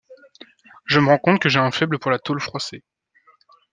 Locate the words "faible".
1.69-1.99